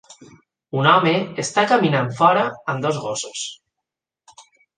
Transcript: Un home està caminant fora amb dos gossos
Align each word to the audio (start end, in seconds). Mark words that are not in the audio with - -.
Un 0.83 0.87
home 0.91 1.13
està 1.43 1.65
caminant 1.73 2.09
fora 2.23 2.47
amb 2.75 2.87
dos 2.87 2.99
gossos 3.05 3.45